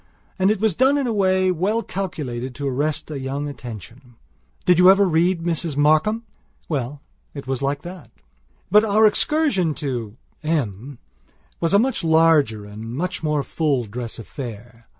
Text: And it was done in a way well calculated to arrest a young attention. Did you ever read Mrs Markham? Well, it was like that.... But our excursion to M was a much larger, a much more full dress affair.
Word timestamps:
And 0.39 0.49
it 0.49 0.59
was 0.59 0.73
done 0.73 0.97
in 0.97 1.05
a 1.05 1.13
way 1.13 1.51
well 1.51 1.83
calculated 1.83 2.55
to 2.55 2.67
arrest 2.67 3.11
a 3.11 3.19
young 3.19 3.47
attention. 3.47 4.15
Did 4.65 4.79
you 4.79 4.89
ever 4.89 5.07
read 5.07 5.43
Mrs 5.43 5.77
Markham? 5.77 6.23
Well, 6.67 7.03
it 7.35 7.45
was 7.45 7.61
like 7.61 7.83
that.... 7.83 8.09
But 8.71 8.83
our 8.83 9.05
excursion 9.05 9.75
to 9.75 10.17
M 10.41 10.97
was 11.59 11.71
a 11.71 11.77
much 11.77 12.03
larger, 12.03 12.65
a 12.65 12.75
much 12.75 13.21
more 13.21 13.43
full 13.43 13.85
dress 13.85 14.17
affair. 14.17 14.87